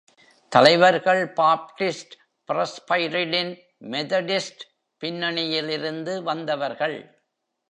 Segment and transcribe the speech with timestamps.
[0.51, 2.15] தலைவர்கள் Baptist,
[2.47, 3.53] Presbyterian,
[3.83, 4.63] Methodist
[4.97, 6.97] பின்னணியிலிருந்து வந்தவர்கள்.